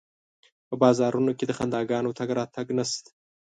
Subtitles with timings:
[0.67, 3.09] په بازارونو کې د خنداګانو تګ راتګ نشته